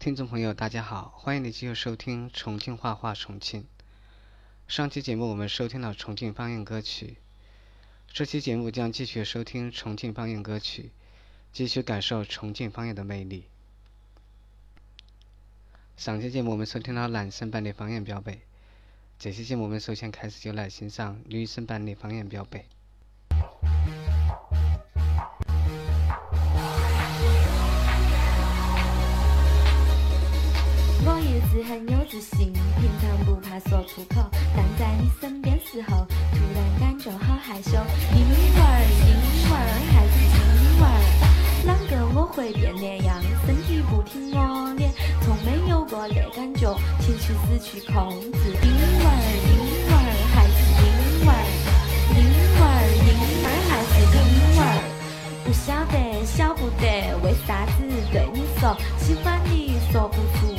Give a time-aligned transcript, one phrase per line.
[0.00, 3.64] 听众朋友，大家好，欢迎你继续收听《重庆话话重庆》。
[4.66, 7.18] 上期节目我们收听了重庆方言歌曲，
[8.08, 10.90] 这期节目将继续收听重庆方言歌曲，
[11.52, 13.44] 继续感受重庆方言的魅力。
[15.98, 18.40] 上期节目我们收听了男生版的方言标背，
[19.18, 22.64] 这期节目我们首先开始就来欣赏女生版的方言标背。
[32.10, 37.70] 自信，平常不怕说出口，但在你身边时候，突然感觉好害羞。
[37.70, 38.66] 婴儿，
[39.06, 39.14] 婴
[39.48, 39.54] 儿
[39.92, 40.42] 还是婴
[40.82, 40.84] 儿，
[41.68, 43.22] 啷个我会变那样？
[43.46, 44.82] 身体不听我的，
[45.22, 48.58] 从没有过那感觉，情绪失去控制。
[48.60, 49.06] 婴儿，
[49.46, 49.54] 婴
[49.86, 49.94] 儿
[50.34, 50.84] 还是婴
[51.28, 51.32] 儿，
[52.10, 52.18] 婴
[52.58, 52.62] 儿，
[53.06, 53.08] 婴
[53.46, 54.18] 儿还是婴
[54.58, 54.62] 儿，
[55.44, 60.49] 不晓得，晓不得，为啥子对你说喜欢你，说不出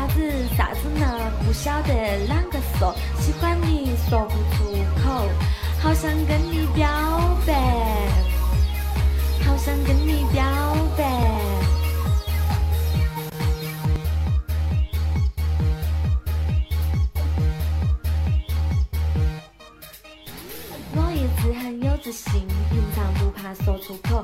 [0.00, 1.06] 啥子啥子呢？
[1.44, 1.92] 不晓得
[2.26, 4.64] 啷个说，喜欢你说不出
[4.96, 5.28] 口，
[5.82, 6.88] 好想跟你表
[7.46, 7.52] 白，
[9.44, 10.42] 好想跟你表
[10.96, 11.04] 白。
[20.92, 24.19] 我一直很有自信，平常不怕说出口，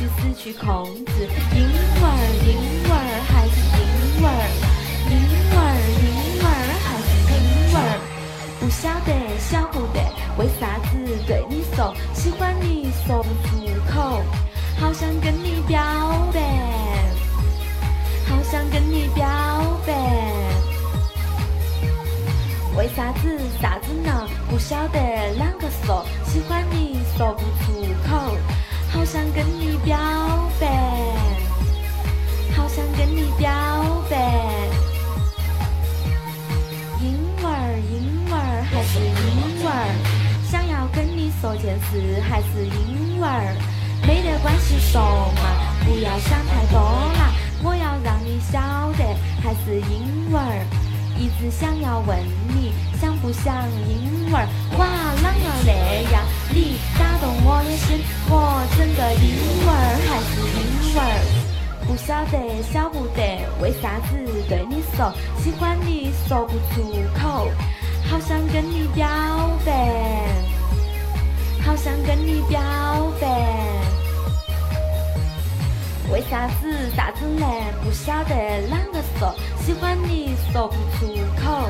[0.00, 1.28] 去失去控制。
[1.54, 1.60] 婴
[2.00, 2.04] 儿，
[2.46, 2.48] 婴
[2.88, 2.92] 儿
[3.28, 4.26] 还是婴儿，
[5.10, 5.12] 婴
[5.52, 5.60] 儿，
[6.00, 6.08] 婴
[6.42, 6.48] 儿
[6.86, 7.36] 还是婴
[7.76, 7.76] 儿。
[8.58, 10.00] 不晓得，晓不得，
[10.38, 13.60] 为啥子对你说喜欢你，说不出
[13.92, 14.22] 口，
[14.78, 15.82] 好想跟你表
[16.32, 16.40] 白，
[18.26, 19.26] 好想跟你表
[19.86, 19.92] 白。
[22.74, 24.26] 为啥子，啥子呢？
[24.48, 24.98] 不晓得
[25.38, 28.36] 啷个说，喜欢你，说不出口，
[28.92, 29.98] 好想跟你表
[30.60, 30.66] 白，
[32.54, 33.50] 好想跟你表
[34.10, 34.16] 白。
[37.00, 39.74] 英文儿，英文儿还是英文儿，
[40.50, 43.56] 想要跟你说件事还是英文儿，
[44.06, 45.00] 没得关系说
[45.36, 45.40] 嘛，
[45.86, 46.78] 不要想太多
[47.16, 47.32] 啦，
[47.62, 48.60] 我要让你晓
[48.98, 49.04] 得
[49.42, 50.66] 还是英文儿，
[51.16, 54.46] 一直想要问你想不想英文儿，
[54.76, 54.86] 哇，
[55.16, 55.72] 啷个那
[56.12, 56.22] 样？
[56.52, 58.34] 你打动我的心，我
[58.76, 59.59] 整个婴儿还
[60.20, 61.00] 是婴儿。
[61.86, 63.22] 不晓得，晓不得，
[63.60, 64.14] 为啥子
[64.48, 66.82] 对你说喜欢你，说不出
[67.18, 67.48] 口，
[68.08, 69.08] 好想跟你表
[69.64, 69.72] 白，
[71.64, 72.60] 好想跟你表
[73.20, 73.26] 白。
[76.12, 77.46] 为啥子，啥子呢？
[77.82, 78.34] 不晓得
[78.68, 81.68] 啷个说喜欢你，说不出口，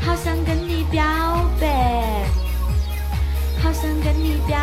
[0.00, 1.02] 好想跟你表
[1.60, 2.24] 白，
[3.62, 4.56] 好想跟你表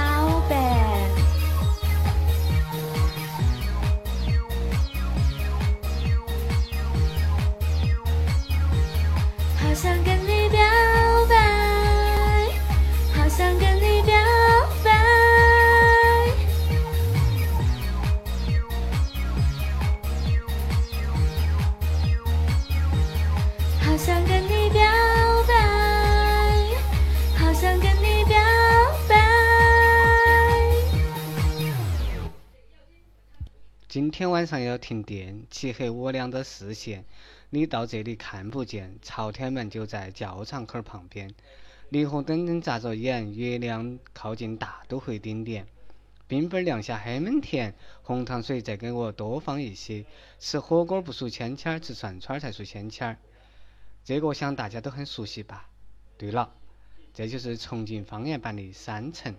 [0.50, 1.23] 白。
[9.74, 10.60] 好想跟你表
[11.28, 11.36] 白，
[13.16, 14.14] 好想跟你表
[14.84, 14.92] 白。
[23.82, 24.80] 好想跟你表
[25.48, 25.56] 白，
[27.36, 28.38] 好想跟你表
[29.10, 29.16] 白。
[33.88, 37.06] 今天晚上要停电，漆黑我俩的视线，
[37.56, 38.98] 你到这里看不见。
[39.04, 41.32] 朝天门就在教场口旁边，
[41.92, 45.68] 霓虹灯灯眨着眼，月亮靠近大都会顶点。
[46.28, 50.04] 冰粉儿凉下黑闷甜，红糖水再给我多放一些。
[50.40, 53.18] 吃火锅不数签签儿，吃串串儿才数签签儿。
[54.04, 55.70] 这个想大家都很熟悉吧？
[56.18, 56.52] 对了，
[57.14, 59.32] 这就是重庆方言版的《山城》。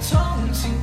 [0.00, 0.75] 重庆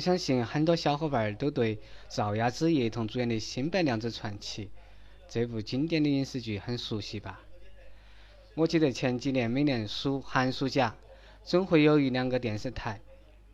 [0.00, 4.70] 我相信很多小伙伴都对赵雅芝一同主演的新白娘子传奇
[5.28, 7.38] 这部经典的影视剧很熟悉吧，
[8.54, 10.96] 我记得前几年每年暑寒暑假
[11.44, 13.02] 总会有一两个电视台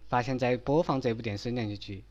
[0.09, 2.05] 发现在播放这部电视连续剧，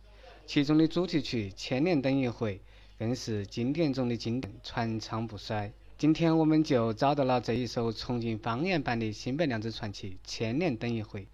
[0.45, 2.59] 其中的主题曲千年等一回
[2.99, 5.71] 更是经典中的经典，传唱不衰。
[5.97, 11.25] 今天我们就找到了这一首重庆方言版的新白娘子传奇千年等一回，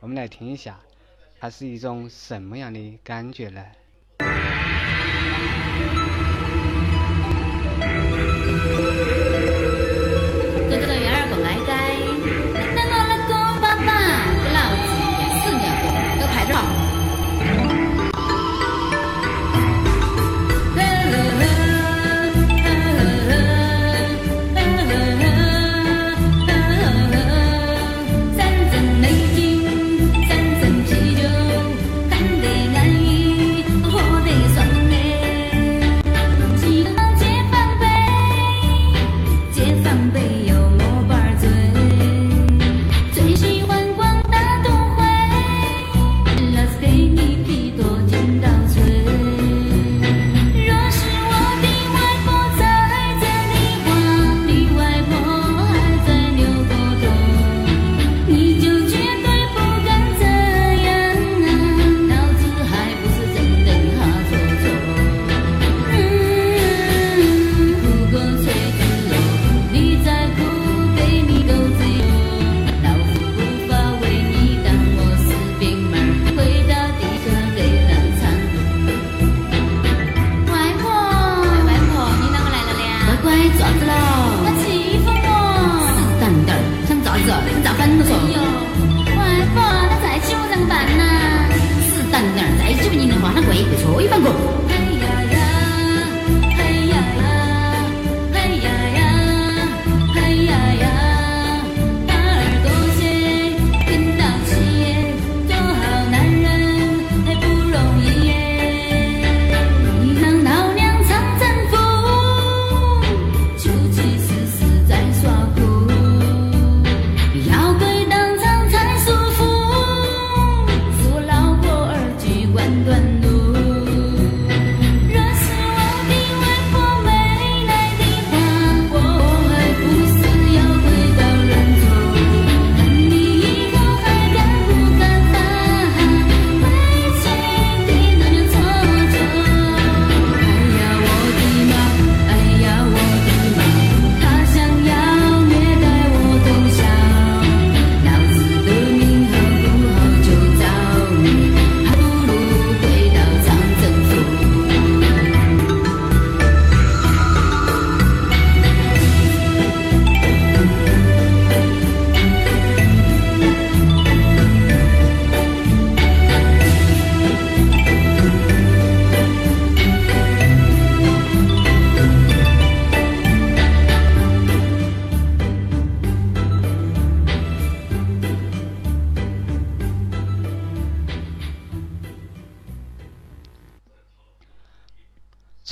[0.00, 0.80] 我们来听一下。
[1.44, 3.62] 它是一种什么样的感觉呢？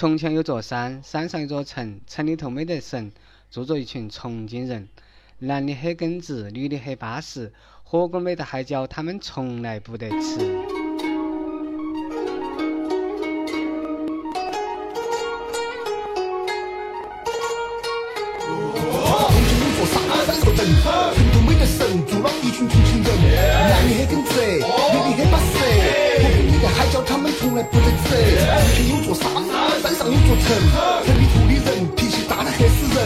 [0.02, 3.12] 从前有座山，山上有座城，城里头没得神，
[3.52, 4.88] 住着一群重庆人。
[5.38, 7.52] 男的很耿直，女的很巴适，
[7.84, 10.16] 火锅没得海椒，他们从来不得吃。
[10.18, 10.18] 重
[19.46, 23.08] 庆有座山，山是个镇，城头没得神，住了一群重庆人。
[23.70, 28.41] 男的很耿直，女的很巴适，火锅里的海椒他们从来不得吃。
[30.42, 30.56] 城，
[31.06, 32.98] 城里住的人脾气大得吓死人，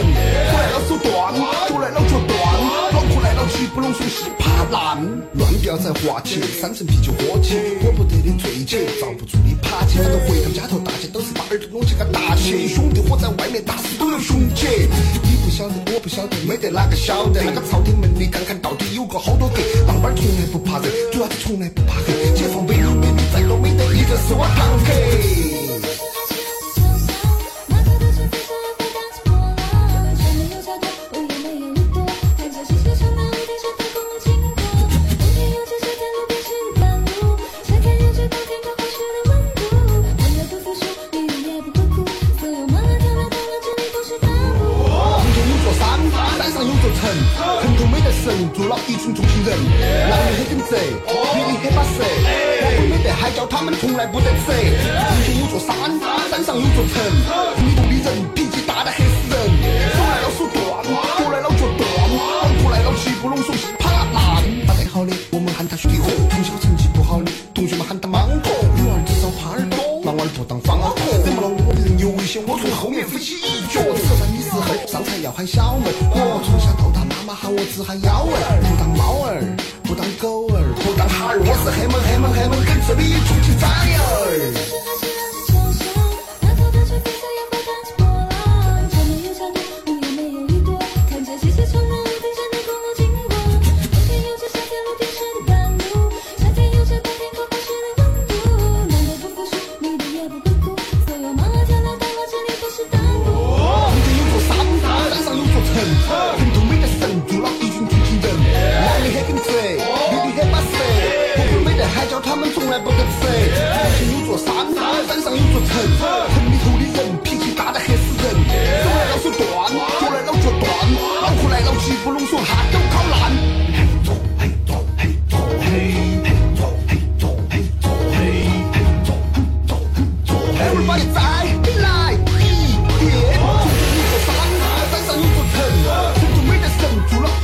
[0.49, 1.11] 手来了手断，
[1.69, 2.33] 脚来了脚断，
[2.93, 4.97] 脑壳来了气不拢松稀怕烂。
[5.33, 14.89] 乱掉在滑起，三层啤酒喝起，喝不得的醉起，遭不住的爬起，反正回到家头大家都是把耳朵拢起个大起，兄弟伙在外面打死都有兄姐。
[15.23, 17.41] 你不晓得，我不晓得，没得哪个晓得。
[17.43, 22.13] 那个朝天门里看看到底有个好多个，当班从来不怕人，主要是从来不怕黑。
[22.35, 25.66] 解放碑里美女再多没得一个是我堂客。
[48.87, 49.51] 一群重庆人。
[50.09, 50.75] 男人很耿直，
[51.35, 54.47] 女人很巴适，火锅没得海椒，他们从来不得吃。
[54.47, 55.75] 重庆有座山，
[56.31, 56.95] 山上有座城，
[57.55, 59.37] 城里头的人脾气大得吓死人，
[59.91, 60.57] 手来了手断，
[61.19, 61.83] 脚来了脚断，
[62.15, 62.19] 脑
[62.63, 64.15] 壳来了七不拢，手稀怕烂。
[64.65, 68.51] 打得好的我们喊他兄弟伙，从小成绩不好的同学们喊他芒果。
[68.75, 71.03] 女娃儿至少耙耳朵，男娃儿不当放耳朵。
[71.25, 73.83] 惹毛了我的人有危险，我从后面飞起一脚。
[73.99, 77.03] 吃饭的时候上菜要喊小妹，我从小到大
[77.39, 79.45] 喊我只喊幺儿，不当猫儿，
[79.83, 84.96] 不当狗儿，不当哈儿，我是黑猛黑猛黑猛耿直的重庆崽儿。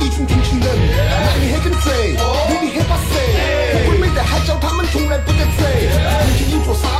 [0.04, 0.68] 住了一群重庆人。
[0.68, 3.12] 男的很耿直，女的很巴适，
[3.72, 5.58] 火锅没得海椒，他们从来不得吃。
[6.26, 6.90] 曾经有座山，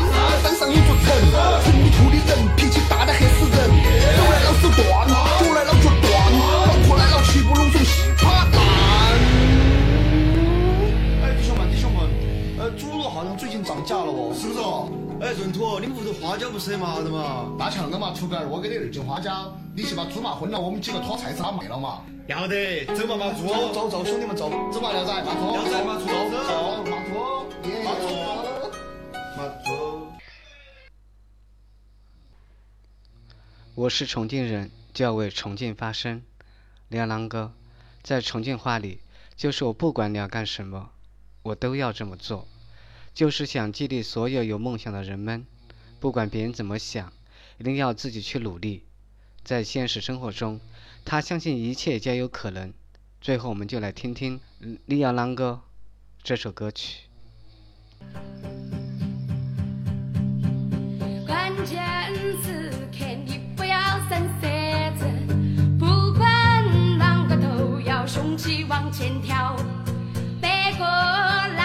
[16.24, 17.54] 花椒不是很麻的嘛？
[17.58, 22.00] 那强的嘛，出个儿我给你二斤花椒，你去把猪麻昏了，我们几个拖菜市场卖了嘛。
[22.26, 28.08] 要得，走嘛，麻猪，走走，兄弟们走，走嘛，廖仔，马猪，廖仔马猪走走走，马猪，耶马猪
[29.36, 30.08] 马猪。
[33.74, 36.22] 我是重庆人，就要为重庆发声。
[36.88, 37.52] 梁郎哥，
[38.02, 38.98] 在重庆话里，
[39.36, 40.88] 就是我不管你要干什么，
[41.42, 42.48] 我都要这么做，
[43.12, 45.44] 就是想激励所有有梦想的人们，
[46.04, 47.14] 不管别人怎么想，
[47.56, 48.84] 一定要自己去努力。
[49.42, 50.60] 在现实生活中，
[51.02, 52.74] 他相信一切皆有可能。
[53.22, 55.62] 最后，我们就来听听嗯李阳郎哥
[56.22, 57.04] 这首歌曲。
[61.26, 61.82] 关键
[62.42, 63.74] 时刻你不要
[64.06, 64.46] 闪色
[64.98, 65.06] 子，
[65.78, 65.86] 不
[66.18, 66.62] 管
[66.98, 69.56] 啷个都要雄起往前跳。
[70.38, 71.63] 别个啷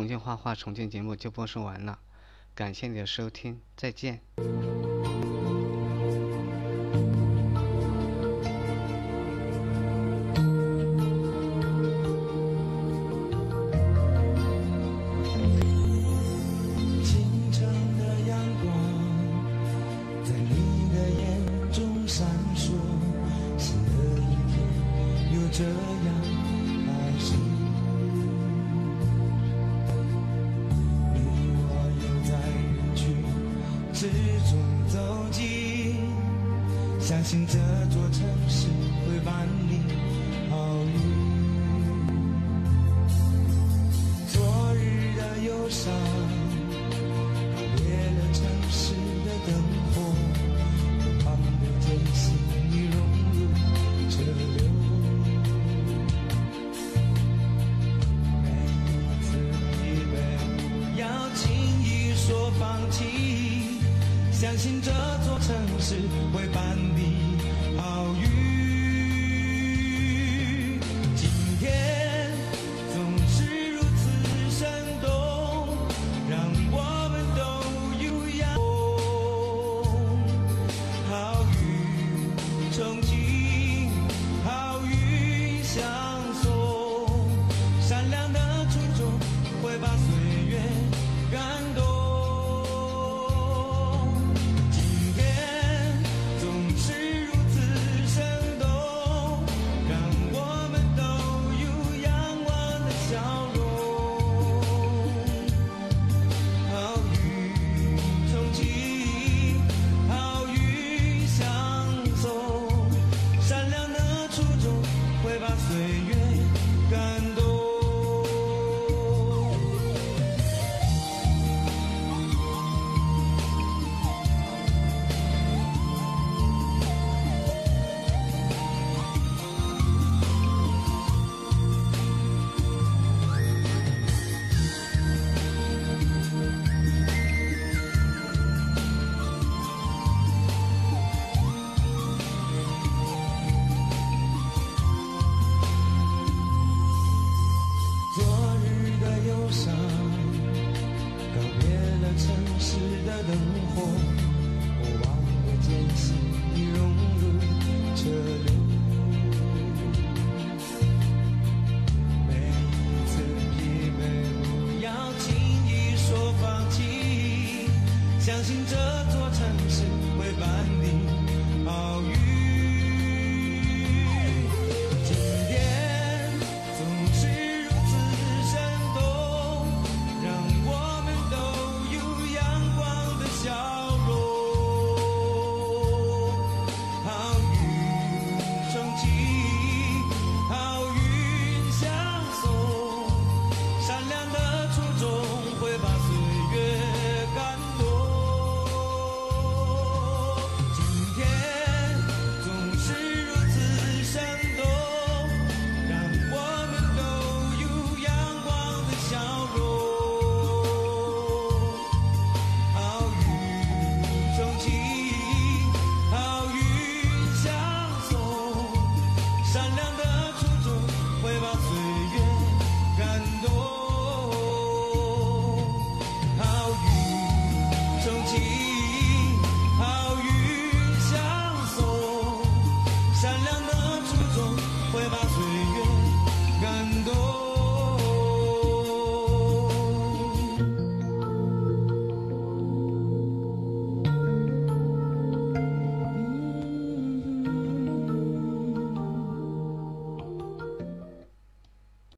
[0.00, 1.98] 重庆画画重庆节目就播送完了
[2.54, 4.22] 感谢你的收听再见。